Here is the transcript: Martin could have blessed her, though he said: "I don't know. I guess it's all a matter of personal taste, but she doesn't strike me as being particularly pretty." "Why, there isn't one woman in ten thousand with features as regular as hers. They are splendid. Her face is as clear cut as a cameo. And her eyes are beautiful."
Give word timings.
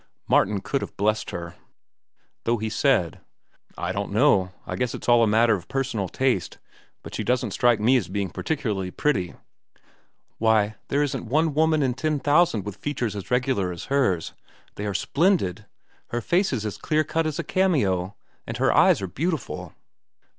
Martin 0.27 0.61
could 0.61 0.81
have 0.81 0.97
blessed 0.97 1.29
her, 1.29 1.53
though 2.43 2.57
he 2.57 2.69
said: 2.69 3.19
"I 3.77 3.91
don't 3.91 4.11
know. 4.11 4.49
I 4.65 4.75
guess 4.75 4.95
it's 4.95 5.07
all 5.07 5.21
a 5.21 5.27
matter 5.27 5.53
of 5.53 5.67
personal 5.67 6.09
taste, 6.09 6.57
but 7.03 7.13
she 7.13 7.23
doesn't 7.23 7.51
strike 7.51 7.79
me 7.79 7.97
as 7.97 8.07
being 8.07 8.31
particularly 8.31 8.89
pretty." 8.89 9.35
"Why, 10.39 10.73
there 10.87 11.03
isn't 11.03 11.25
one 11.25 11.53
woman 11.53 11.83
in 11.83 11.93
ten 11.93 12.19
thousand 12.19 12.65
with 12.65 12.77
features 12.77 13.15
as 13.15 13.29
regular 13.29 13.71
as 13.71 13.85
hers. 13.93 14.33
They 14.73 14.87
are 14.87 14.95
splendid. 14.95 15.67
Her 16.07 16.19
face 16.19 16.51
is 16.51 16.65
as 16.65 16.79
clear 16.79 17.03
cut 17.03 17.27
as 17.27 17.37
a 17.37 17.43
cameo. 17.43 18.15
And 18.47 18.57
her 18.57 18.73
eyes 18.75 19.03
are 19.03 19.07
beautiful." 19.07 19.75